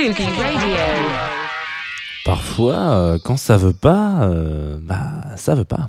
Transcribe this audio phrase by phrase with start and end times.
[0.00, 0.24] Radio.
[2.24, 4.96] Parfois, euh, quand ça veut pas, euh, bah
[5.36, 5.86] ça veut pas.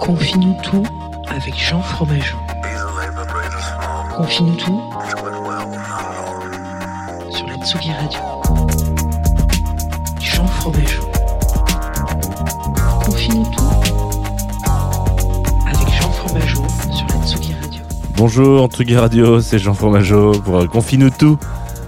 [0.00, 0.84] Confie-nous tout
[1.30, 2.38] avec Jean Fromageau.
[4.16, 4.92] Confie-nous tout
[7.30, 8.20] sur la Tsugi Radio.
[10.20, 11.08] Jean Fromageau.
[13.04, 13.87] Confie-nous tout
[18.18, 21.38] Bonjour, Tsugi Radio, c'est Jean Fromageau pour euh, Confie-nous tout.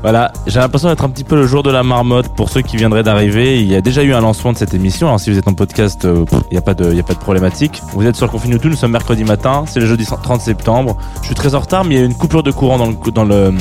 [0.00, 2.76] Voilà, j'ai l'impression d'être un petit peu le jour de la marmotte pour ceux qui
[2.76, 3.60] viendraient d'arriver.
[3.60, 5.08] Il y a déjà eu un lancement de cette émission.
[5.08, 7.18] Alors si vous êtes en podcast, euh, il n'y a pas de, a pas de
[7.18, 7.82] problématique.
[7.94, 8.68] Vous êtes sur Confine tout.
[8.68, 9.64] Nous sommes mercredi matin.
[9.66, 10.96] C'est le jeudi 30 septembre.
[11.22, 13.10] Je suis très en retard, mais il y a une coupure de courant dans le,
[13.10, 13.52] dans le,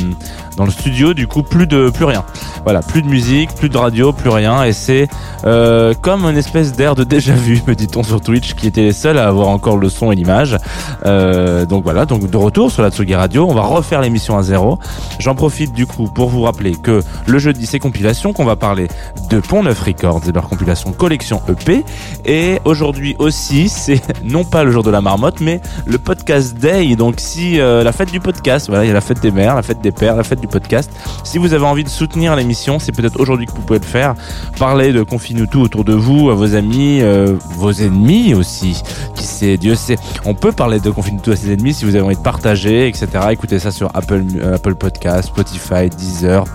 [0.55, 1.15] dans le studio.
[1.15, 2.23] Du coup, plus de, plus rien.
[2.63, 4.63] Voilà, plus de musique, plus de radio, plus rien.
[4.63, 5.07] Et c'est
[5.45, 8.91] euh, comme une espèce d'air de déjà vu, me dit-on sur Twitch, qui était les
[8.93, 10.57] seuls à avoir encore le son et l'image.
[11.05, 13.47] Euh, donc voilà, donc de retour sur la Tsugi Radio.
[13.49, 14.79] On va refaire l'émission à zéro.
[15.19, 18.87] J'en profite du coup pour vous rappeler que le jeudi c'est compilation, qu'on va parler
[19.29, 21.83] de Pont Neuf Records et leur compilation collection EP.
[22.25, 26.95] Et aujourd'hui aussi, c'est non pas le jour de la marmotte, mais le podcast day.
[26.95, 29.55] Donc si euh, la fête du podcast, voilà, il y a la fête des mères,
[29.55, 30.91] la fête des pères, la fête du podcast.
[31.23, 34.15] Si vous avez envie de soutenir l'émission, c'est peut-être aujourd'hui que vous pouvez le faire.
[34.57, 38.81] Parler de Confine tout autour de vous, à vos amis, euh, vos ennemis aussi.
[39.15, 39.97] Qui sait, Dieu sait.
[40.25, 42.87] On peut parler de Confine tout à ses ennemis si vous avez envie de partager,
[42.87, 43.07] etc.
[43.31, 46.45] Écoutez ça sur Apple, euh, Apple Podcast, Spotify, Deezer.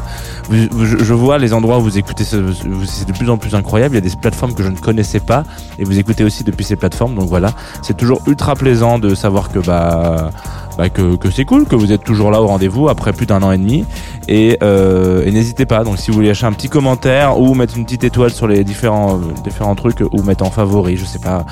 [0.50, 3.94] Je, vois les endroits où vous écoutez, c'est de plus en plus incroyable.
[3.94, 5.44] Il y a des plateformes que je ne connaissais pas
[5.78, 7.14] et vous écoutez aussi depuis ces plateformes.
[7.14, 7.52] Donc voilà,
[7.82, 10.30] c'est toujours ultra plaisant de savoir que bah,
[10.76, 13.52] bah, que, c'est cool, que vous êtes toujours là au rendez-vous après plus d'un an
[13.52, 13.84] et demi.
[14.28, 15.84] Et, euh, et n'hésitez pas.
[15.84, 18.64] Donc si vous voulez lâcher un petit commentaire ou mettre une petite étoile sur les
[18.64, 21.44] différents euh, différents trucs ou mettre en favori, je sais pas.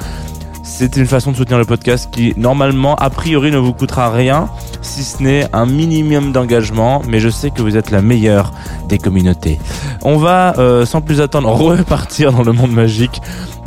[0.65, 4.49] C'est une façon de soutenir le podcast qui, normalement, a priori, ne vous coûtera rien,
[4.81, 8.53] si ce n'est un minimum d'engagement, mais je sais que vous êtes la meilleure
[8.89, 9.59] des communautés.
[10.03, 13.21] On va, euh, sans plus attendre, repartir dans le monde magique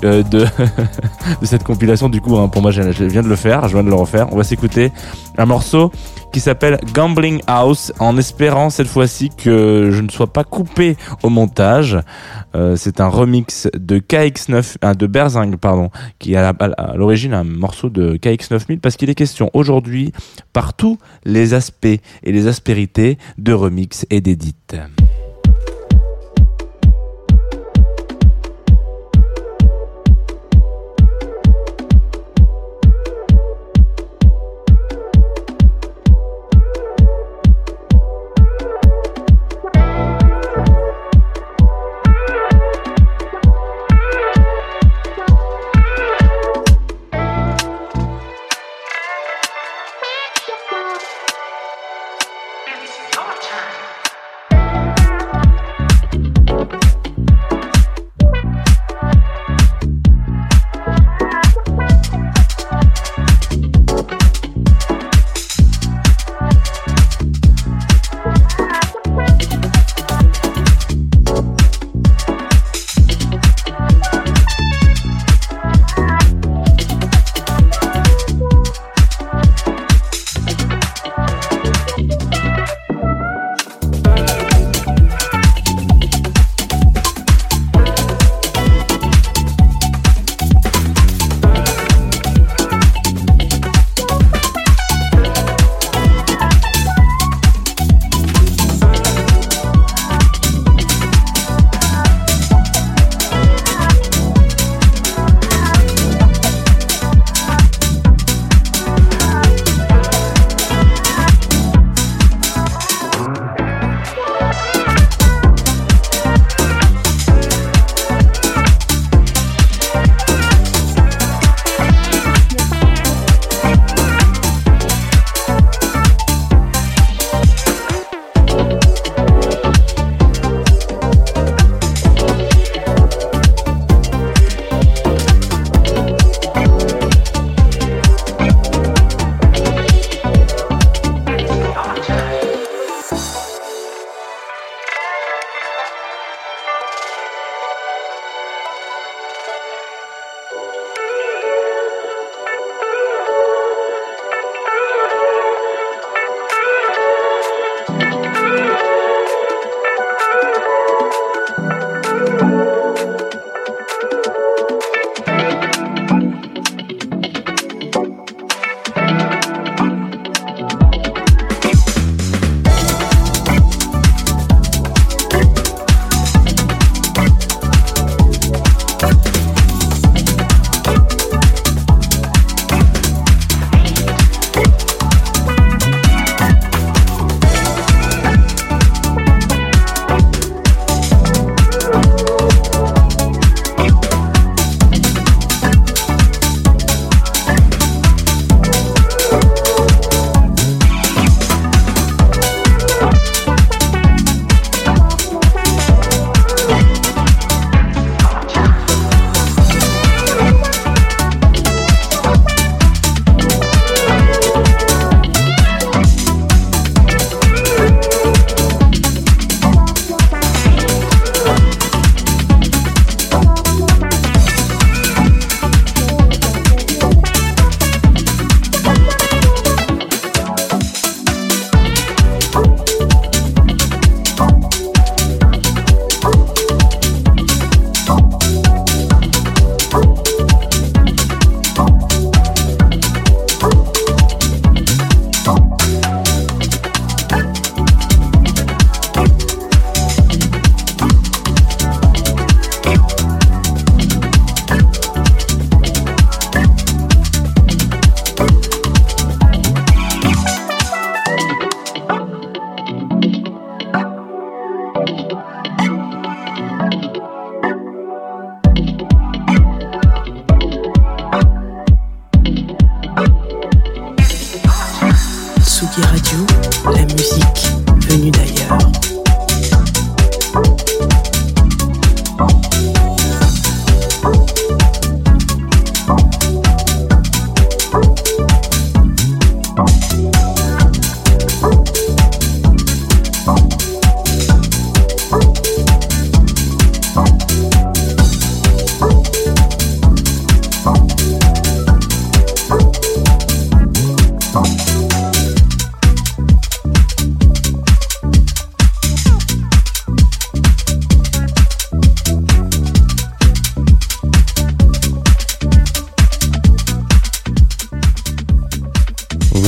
[0.05, 0.21] de,
[1.41, 2.09] de cette compilation.
[2.09, 3.95] Du coup, hein, pour moi, je je viens de le faire, je viens de le
[3.95, 4.27] refaire.
[4.31, 4.91] On va s'écouter
[5.37, 5.91] un morceau
[6.31, 11.29] qui s'appelle Gambling House, en espérant cette fois-ci que je ne sois pas coupé au
[11.29, 11.97] montage.
[12.55, 16.53] Euh, c'est un remix de KX9, ah, de Berzing, pardon, qui est à
[16.95, 20.11] l'origine un morceau de KX9000 parce qu'il est question aujourd'hui
[20.51, 24.55] par tous les aspects et les aspérités de remix et d'édit.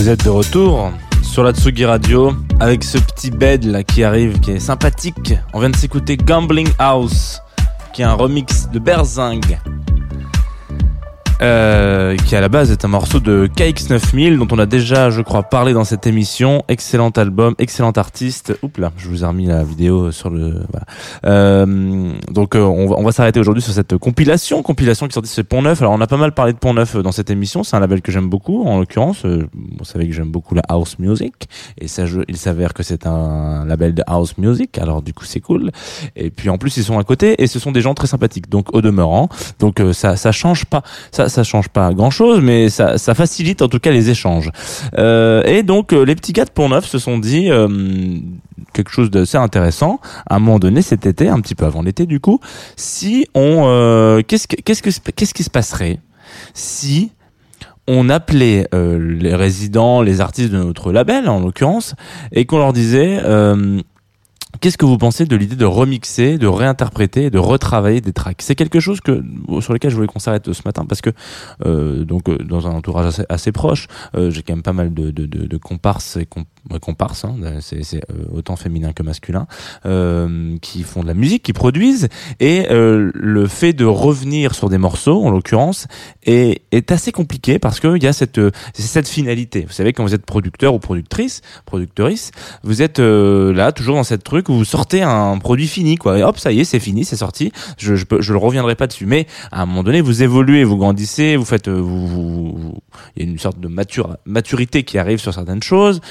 [0.07, 2.31] Vous êtes de retour sur la Tsugi Radio
[2.61, 5.33] avec ce petit bed là qui arrive, qui est sympathique.
[5.51, 7.41] On vient de s'écouter Gambling House,
[7.91, 9.43] qui est un remix de Berzing.
[11.41, 15.21] Euh, qui à la base est un morceau de KX9000 dont on a déjà, je
[15.21, 16.63] crois, parlé dans cette émission.
[16.67, 18.57] Excellent album, excellent artiste.
[18.63, 20.63] Oups là, je vous ai remis la vidéo sur le.
[20.71, 20.85] Voilà.
[21.25, 25.43] Euh, donc euh, on va, s'arrêter aujourd'hui sur cette compilation, compilation qui est sortie chez
[25.43, 25.81] Pont Neuf.
[25.81, 27.63] Alors on a pas mal parlé de Pont Neuf dans cette émission.
[27.63, 29.23] C'est un label que j'aime beaucoup, en l'occurrence.
[29.25, 33.05] Euh, vous savez que j'aime beaucoup la house music et ça, il s'avère que c'est
[33.05, 34.79] un label de house music.
[34.79, 35.71] Alors du coup c'est cool.
[36.15, 38.49] Et puis en plus ils sont à côté et ce sont des gens très sympathiques.
[38.49, 39.29] Donc au demeurant,
[39.59, 43.13] donc euh, ça ça change pas, ça ça change pas grand chose, mais ça ça
[43.13, 44.51] facilite en tout cas les échanges.
[44.97, 47.67] Euh, et donc euh, les petits gars de Pont Neuf se sont dit euh,
[48.73, 52.05] quelque chose d'assez intéressant à un moment donné cet été, un petit peu avant l'été
[52.05, 52.39] du coup,
[52.75, 55.99] si on qu'est-ce que qu'est-ce que qu'est-ce qui se passerait
[56.53, 57.11] si
[57.87, 61.95] on appelait les résidents, les artistes de notre label en l'occurrence,
[62.33, 63.21] et qu'on leur disait
[64.61, 68.41] Qu'est-ce que vous pensez de l'idée de remixer, de réinterpréter, de retravailler des tracks?
[68.41, 69.23] C'est quelque chose que
[69.59, 71.11] sur lequel je voulais qu'on s'arrête ce matin parce que
[71.65, 75.11] euh, donc euh, dans un entourage assez, proche, euh, j'ai quand même pas mal de,
[75.11, 79.47] de, de, comparses et com- ouais, comparses, hein, c'est euh, autant féminin que masculin,
[79.85, 82.07] euh, qui font de la musique, qui produisent
[82.39, 85.87] et euh, le fait de revenir sur des morceaux, en l'occurrence,
[86.25, 89.65] est, est assez compliqué parce qu'il y a cette euh, cette finalité.
[89.67, 92.31] Vous savez quand vous êtes producteur ou productrice, productrice,
[92.63, 96.17] vous êtes euh, là toujours dans cette truc où vous sortez un produit fini quoi.
[96.19, 97.51] Et hop, ça y est, c'est fini, c'est sorti.
[97.77, 99.05] Je je, je le reviendrai pas dessus.
[99.05, 102.77] Mais à un moment donné, vous évoluez, vous grandissez, vous faites, euh, vous, vous- vous-
[103.15, 106.01] il y a une sorte de mature, maturité qui arrive sur certaines choses.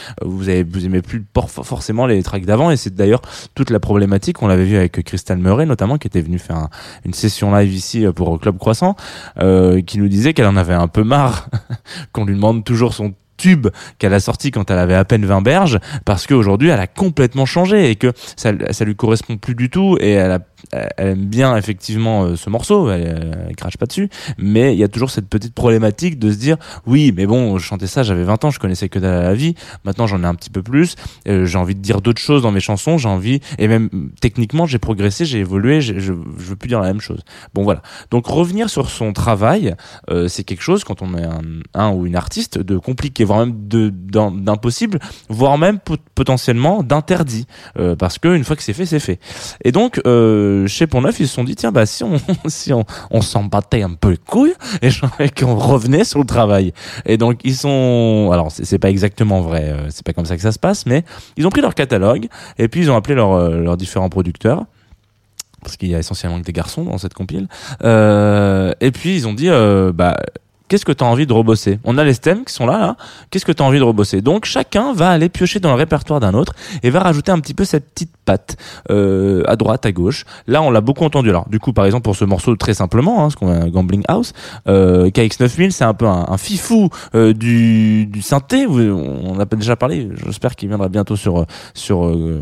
[0.46, 2.70] Vous avez, aimez plus forcément les tracks d'avant.
[2.70, 3.22] Et c'est d'ailleurs
[3.54, 4.42] toute la problématique.
[4.42, 6.70] On l'avait vu avec Crystal Murray notamment, qui était venu faire un-
[7.04, 8.96] une session live ici euh, pour Club Croissant,
[9.40, 11.48] euh, qui nous disait qu'elle en avait un peu marre
[12.12, 13.66] qu'on lui demande toujours son tube
[13.98, 17.44] qu'elle a sorti quand elle avait à peine 20 berges parce qu'aujourd'hui elle a complètement
[17.44, 20.38] changé et que ça, ça lui correspond plus du tout et elle, a,
[20.72, 24.08] elle aime bien effectivement euh, ce morceau elle, elle crache pas dessus
[24.38, 27.64] mais il y a toujours cette petite problématique de se dire oui mais bon je
[27.64, 30.34] chantais ça j'avais 20 ans je connaissais que à la vie maintenant j'en ai un
[30.34, 30.96] petit peu plus
[31.28, 34.66] euh, j'ai envie de dire d'autres choses dans mes chansons j'ai envie et même techniquement
[34.66, 37.20] j'ai progressé j'ai évolué je, je veux plus dire la même chose.
[37.54, 37.82] Bon voilà.
[38.10, 39.75] Donc revenir sur son travail
[40.10, 41.42] euh, c'est quelque chose quand on est un,
[41.75, 44.98] un ou une artiste de compliqué voire même de d'im- d'impossible
[45.28, 47.46] voire même pot- potentiellement d'interdit
[47.78, 49.18] euh, parce que une fois que c'est fait c'est fait.
[49.64, 52.72] Et donc euh, chez Pont Neuf ils se sont dit tiens bah si on si
[52.72, 54.90] on, on s'en battait un peu les couilles et
[55.30, 56.72] qu'on revenait sur le travail.
[57.04, 60.42] Et donc ils sont alors c'est pas exactement vrai euh, c'est pas comme ça que
[60.42, 61.04] ça se passe mais
[61.36, 64.64] ils ont pris leur catalogue et puis ils ont appelé leurs euh, leurs différents producteurs
[65.62, 67.48] parce qu'il y a essentiellement que des garçons dans cette compile
[67.82, 69.48] euh, et puis ils ont dit
[69.94, 70.16] bah
[70.68, 71.78] Qu'est-ce que tu as envie de rebosser?
[71.85, 72.96] On a les stems qui sont là, là.
[73.30, 74.20] Qu'est-ce que tu as envie de rebosser?
[74.20, 77.54] Donc chacun va aller piocher dans le répertoire d'un autre et va rajouter un petit
[77.54, 78.56] peu cette petite patte
[78.90, 80.25] euh, à droite, à gauche.
[80.46, 81.30] Là, on l'a beaucoup entendu.
[81.30, 84.02] Alors, du coup, par exemple, pour ce morceau, très simplement, hein, ce qu'on a Gambling
[84.08, 84.32] House,
[84.68, 88.66] euh, KX9000, c'est un peu un, un fifou euh, du, du synthé.
[88.66, 90.08] On en a déjà parlé.
[90.25, 92.40] J'espère qu'il viendra bientôt sur sur euh,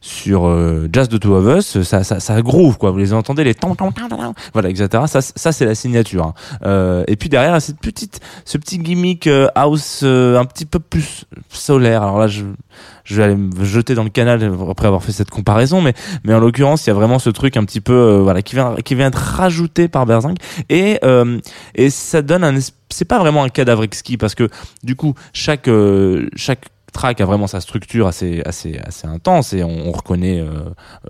[0.00, 2.90] sur euh, Jazz de Two of Us, ça, ça, ça groove quoi.
[2.90, 4.32] Vous les entendez les tam tam tam, tam.
[4.52, 4.88] voilà etc.
[5.06, 6.24] Ça, ça c'est la signature.
[6.26, 6.34] hein.
[6.64, 10.80] Euh, et puis derrière cette petite, ce petit gimmick euh, house euh, un petit peu
[10.80, 12.02] plus solaire.
[12.02, 12.42] Alors là, je,
[13.04, 16.34] je vais aller me jeter dans le canal après avoir fait cette comparaison, mais mais
[16.34, 18.74] en l'occurrence, il y a vraiment ce truc un petit peu euh, voilà qui vient
[18.84, 20.34] qui vient être rajouté par Berzing
[20.68, 21.38] et euh,
[21.76, 24.48] et ça donne un es- c'est pas vraiment un cadavre exquis parce que
[24.82, 25.68] du coup chaque
[26.36, 30.46] chaque track a vraiment sa structure assez assez assez intense et on, on reconnaît euh,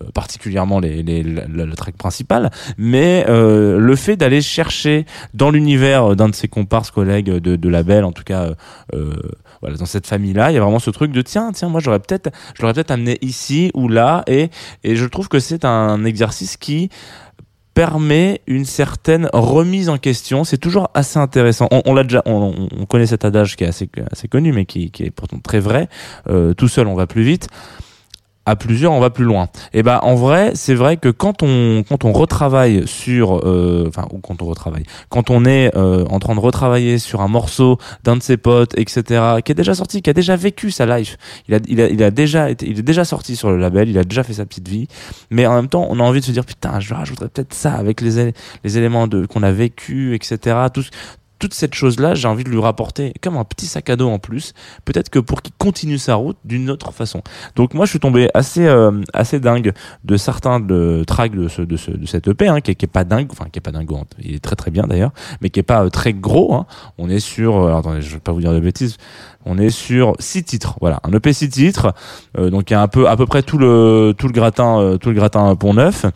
[0.00, 2.50] euh, particulièrement les, les, le, track principal.
[2.78, 7.68] Mais euh, le fait d'aller chercher dans l'univers d'un de ses comparses collègues de, de
[7.68, 8.54] label en tout cas euh,
[8.94, 9.12] euh,
[9.60, 11.80] voilà dans cette famille là il y a vraiment ce truc de tiens tiens moi
[11.80, 14.22] j'aurais peut-être je l'aurais peut-être amené ici ou là.
[14.26, 14.50] Et
[14.84, 16.90] et je trouve que c'est un exercice qui
[17.74, 20.44] permet une certaine remise en question.
[20.44, 21.68] C'est toujours assez intéressant.
[21.70, 24.52] On, on l'a déjà, on, on- on connaît cet adage qui est assez, assez connu,
[24.52, 25.88] mais qui, qui est pourtant très vrai.
[26.28, 27.48] Euh, tout seul, on va plus vite.
[28.44, 29.48] À plusieurs, on va plus loin.
[29.72, 34.08] Et ben, en vrai, c'est vrai que quand on quand on retravaille sur, euh, enfin,
[34.10, 37.78] ou quand on retravaille, quand on est euh, en train de retravailler sur un morceau
[38.02, 41.18] d'un de ses potes, etc., qui est déjà sorti, qui a déjà vécu sa life,
[41.46, 43.88] il a, il a, il a déjà été, il est déjà sorti sur le label,
[43.88, 44.88] il a déjà fait sa petite vie,
[45.30, 47.74] mais en même temps, on a envie de se dire putain, je rajouterais peut-être ça
[47.74, 48.32] avec les,
[48.64, 50.56] les éléments de qu'on a vécu, etc.
[50.74, 50.82] Tout,
[51.42, 54.20] toute cette chose-là, j'ai envie de lui rapporter comme un petit sac à dos en
[54.20, 57.20] plus, peut-être que pour qu'il continue sa route d'une autre façon.
[57.56, 59.72] Donc moi, je suis tombé assez euh, assez dingue
[60.04, 62.88] de certains de tracks de ce de ce de cette EP, hein, qui, qui est
[62.88, 65.58] pas dingue, enfin qui est pas dingue, il est très très bien d'ailleurs, mais qui
[65.58, 66.54] est pas euh, très gros.
[66.54, 66.66] Hein.
[66.96, 68.98] On est sur, euh, attendez, je vais pas vous dire de bêtises.
[69.44, 71.92] On est sur six titres, voilà, un EP six titres,
[72.38, 74.78] euh, donc il y a un peu à peu près tout le tout le gratin
[74.80, 76.06] euh, tout le gratin Pont Neuf.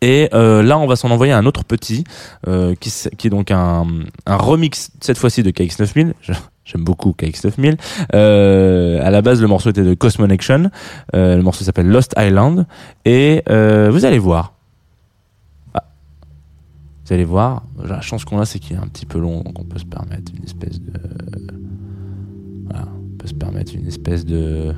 [0.00, 2.04] Et euh, là, on va s'en envoyer un autre petit,
[2.46, 2.88] euh, qui,
[3.26, 3.84] est donc un,
[4.26, 6.12] remix cette fois-ci de KX9000.
[6.20, 6.32] Je-
[6.64, 7.78] J'aime beaucoup KX9000.
[8.14, 10.70] Euh, à la base, le morceau était de Cosmonection.
[11.14, 12.66] Euh, le morceau s'appelle Lost Island.
[13.06, 14.52] Et vous allez voir.
[15.72, 15.84] Ah.
[17.06, 17.62] Vous allez voir.
[17.82, 19.86] La chance qu'on a, c'est qu'il est un petit peu long, donc on peut se
[19.86, 20.92] permettre une espèce de.
[22.68, 24.74] Voilà, on peut se permettre une espèce de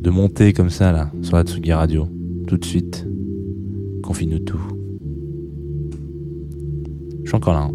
[0.00, 2.08] de montée comme ça là sur la Tsugi Radio
[2.46, 3.06] tout de suite.
[4.04, 4.60] Confine-nous tout.
[7.22, 7.60] Je suis encore là.
[7.62, 7.72] hein.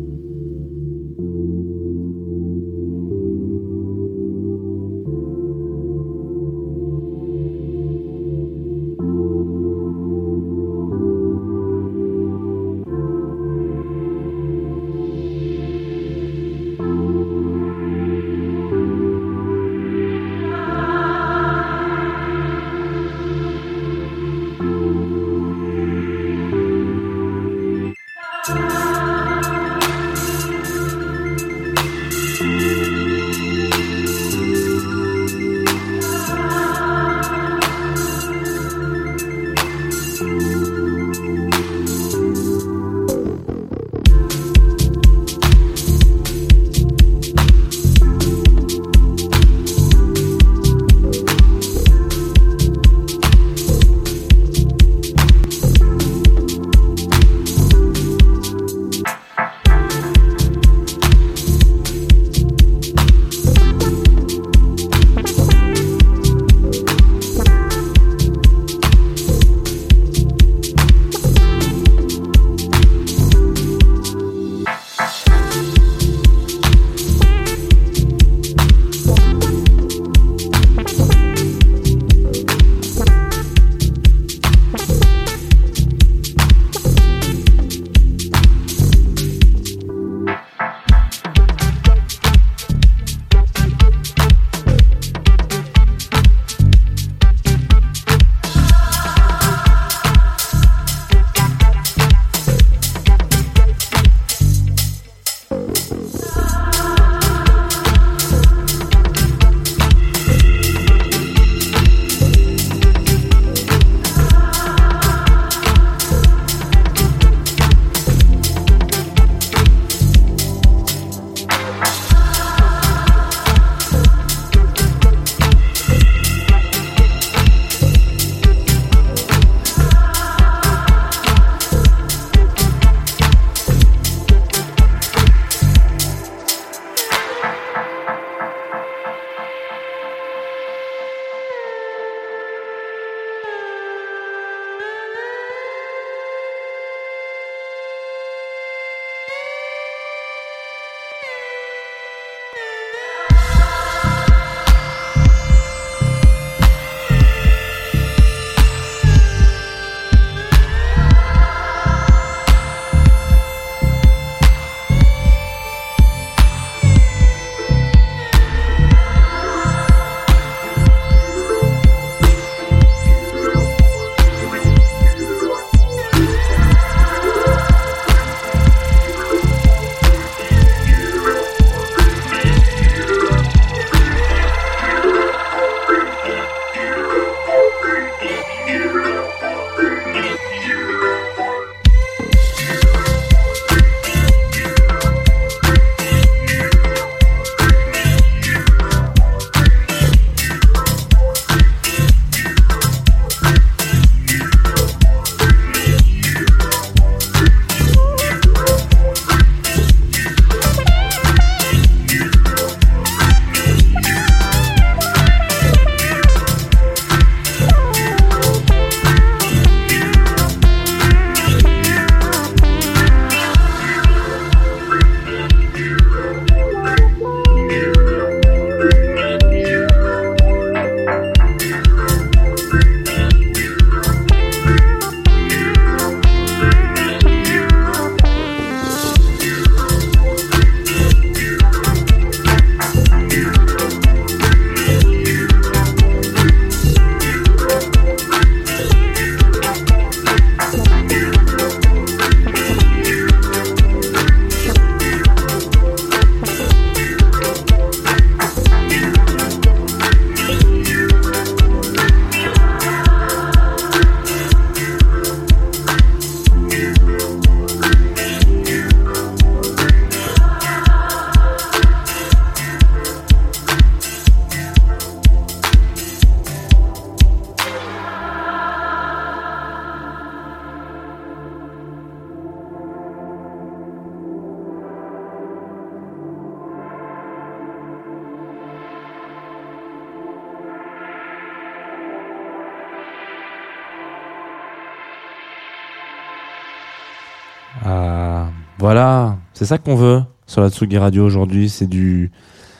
[297.92, 301.70] Ah, voilà, c'est ça qu'on veut sur la Tsugi Radio aujourd'hui.
[301.70, 302.30] C'est du,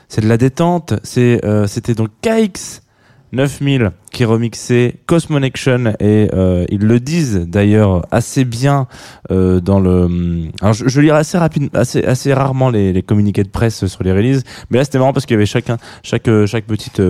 [0.08, 0.94] c'est de la détente.
[1.18, 2.84] Euh, c'était donc KX
[3.32, 8.88] 9000 qui remixait Cosmonection et euh, ils le disent d'ailleurs assez bien
[9.32, 10.50] euh, dans le.
[10.60, 14.44] Alors je, lirai assez rapide, assez assez rarement les, communiqués de presse sur les releases,
[14.70, 17.02] mais là c'était marrant parce qu'il y avait chacun, chaque euh, chaque petite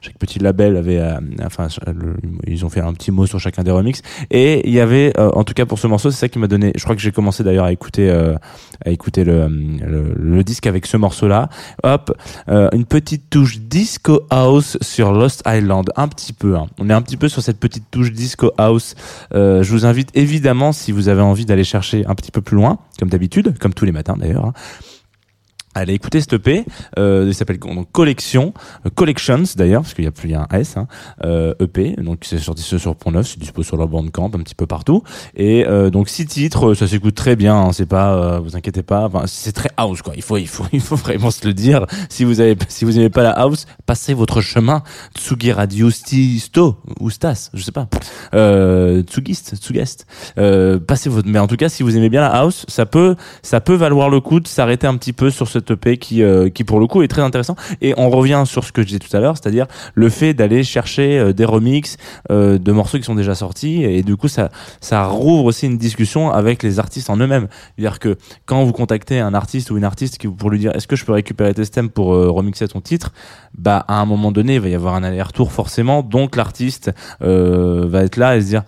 [0.00, 1.02] chaque petit label avait,
[1.44, 1.66] enfin
[2.46, 5.44] ils ont fait un petit mot sur chacun des remixes et il y avait en
[5.44, 6.72] tout cas pour ce morceau c'est ça qui m'a donné.
[6.76, 10.86] Je crois que j'ai commencé d'ailleurs à écouter à écouter le, le le disque avec
[10.86, 11.50] ce morceau là.
[11.82, 12.16] Hop,
[12.48, 16.66] une petite touche disco house sur Lost Island, un petit hein.
[16.78, 18.94] On est un petit peu sur cette petite touche disco house.
[19.34, 22.56] Euh, je vous invite évidemment, si vous avez envie d'aller chercher un petit peu plus
[22.56, 24.46] loin, comme d'habitude, comme tous les matins d'ailleurs.
[24.46, 24.52] hein,
[25.74, 26.64] Allez écouter cette EP,
[26.98, 28.54] euh, il s'appelle donc Collection,
[28.86, 30.88] euh, Collections d'ailleurs, parce qu'il y a plus un S, hein,
[31.24, 34.40] euh, EP, donc c'est sorti ce sur Pont Neuf, c'est dispo sur leur Bandcamp un
[34.40, 35.02] petit peu partout,
[35.36, 38.82] et euh, donc six titres, ça s'écoute très bien, hein, c'est pas, euh, vous inquiétez
[38.82, 41.86] pas, c'est très house quoi, il faut, il faut, il faut vraiment se le dire.
[42.08, 44.82] Si vous avez, si vous aimez pas la house, passez votre chemin,
[45.16, 47.88] Tsugi Radio Sto ou Stas, je sais pas,
[48.34, 50.06] euh, Tsugist, Tsugest,
[50.38, 53.16] euh, passez votre, mais en tout cas si vous aimez bien la house, ça peut,
[53.42, 56.48] ça peut valoir le coup de s'arrêter un petit peu sur cette EP qui, euh,
[56.48, 57.56] qui pour le coup est très intéressant.
[57.80, 60.64] Et on revient sur ce que je disais tout à l'heure, c'est-à-dire le fait d'aller
[60.64, 61.96] chercher euh, des remixes
[62.30, 65.78] euh, de morceaux qui sont déjà sortis, et du coup ça, ça rouvre aussi une
[65.78, 67.48] discussion avec les artistes en eux-mêmes.
[67.76, 68.16] C'est-à-dire que
[68.46, 71.04] quand vous contactez un artiste ou une artiste qui, pour lui dire est-ce que je
[71.04, 73.12] peux récupérer tes stems pour euh, remixer ton titre,
[73.56, 76.90] bah à un moment donné il va y avoir un aller-retour forcément, donc l'artiste
[77.20, 78.62] va être là et se dire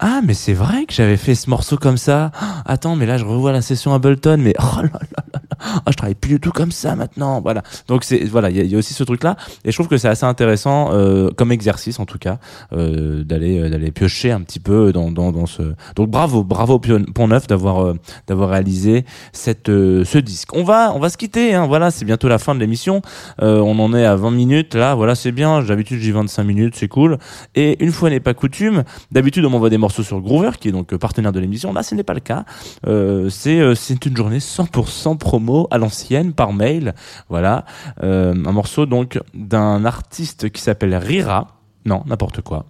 [0.00, 2.30] ah mais c'est vrai que j'avais fait ce morceau comme ça.
[2.66, 5.40] Attends mais là je revois la session Ableton mais oh là là là là.
[5.60, 7.40] Ah, je travaille plus du tout comme ça maintenant.
[7.40, 7.62] Voilà.
[7.88, 10.06] Donc c'est voilà il y, a- aussi ce truc là et je trouve que c'est
[10.08, 12.38] assez intéressant euh, comme exercice en tout cas
[12.72, 15.62] euh, d'aller euh, d'aller piocher un petit peu dans, dans dans ce.
[15.96, 17.94] Donc bravo bravo Pont Neuf d'avoir euh,
[18.28, 20.54] d'avoir réalisé cette euh, ce disque.
[20.54, 21.54] On va on va se quitter.
[21.54, 23.02] Hein, voilà c'est bientôt la fin de l'émission.
[23.40, 24.94] On en est à 20 minutes là.
[24.94, 25.60] Voilà c'est bien.
[25.62, 27.18] D'habitude j'ai 25 minutes c'est cool.
[27.56, 30.72] Et une fois n'est pas coutume, d'habitude on m'envoie des morceaux sur Groover qui est
[30.72, 31.72] donc euh, partenaire de l'émission.
[31.72, 32.44] Là ce n'est pas le cas.
[32.86, 36.94] Euh, c'est euh, c'est une journée 100% promo à l'ancienne par mail.
[37.28, 37.64] Voilà
[38.00, 41.58] un morceau donc d'un artiste qui s'appelle Rira.
[41.84, 42.66] Non n'importe quoi.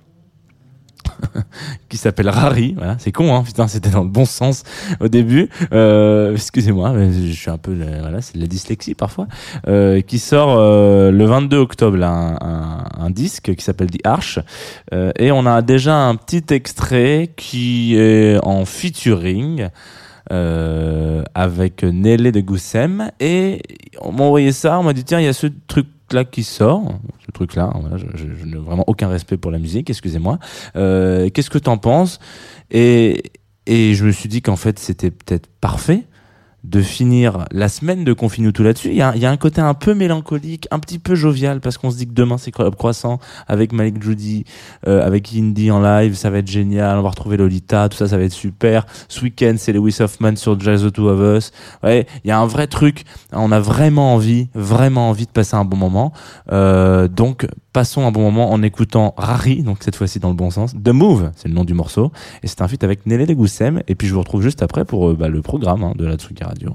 [1.88, 4.64] qui s'appelle Rari, voilà, c'est con, hein, putain, c'était dans le bon sens
[5.00, 5.48] au début.
[5.72, 9.26] Euh, excusez-moi, je suis un peu, euh, voilà, c'est de la dyslexie parfois.
[9.66, 14.38] Euh, qui sort le 22 octobre, là, un, un, disque qui s'appelle The Arch,
[14.92, 19.68] et on a déjà un petit extrait qui est en featuring.
[20.30, 23.62] Avec Nelly de Goussem et
[24.02, 26.44] on m'a envoyé ça, on m'a dit tiens il y a ce truc là qui
[26.44, 30.38] sort, ce truc là, voilà, je, n'ai vraiment aucun respect pour la musique, excusez-moi.
[30.76, 32.18] Euh, Qu'est-ce que t'en penses?
[32.70, 33.22] Et
[33.66, 36.04] je me suis dit qu'en fait c'était peut-être parfait
[36.64, 38.88] de finir la semaine de Confine tout là-dessus.
[38.88, 41.90] Il y y a un côté un peu mélancolique, un petit peu jovial, parce qu'on
[41.90, 44.44] se dit que demain c'est Croissant avec Malik Judy,
[44.86, 48.08] euh, avec Indy en live, ça va être génial, on va retrouver Lolita, tout ça,
[48.08, 48.86] ça va être super.
[49.08, 51.52] Ce week-end c'est Lewis Hoffman sur Jazz the Two of Us.
[51.82, 55.54] Ouais, il y a un vrai truc, on a vraiment envie, vraiment envie de passer
[55.54, 56.12] un bon moment.
[56.50, 57.46] Euh, donc
[57.78, 60.74] passons un bon moment en écoutant Rari, donc cette fois-ci dans le bon sens.
[60.74, 62.10] The Move, c'est le nom du morceau,
[62.42, 63.84] et c'est un feat avec Nelly Legoussem.
[63.86, 66.16] Et puis je vous retrouve juste après pour euh, bah, le programme hein, de la
[66.16, 66.74] Tsugi Radio.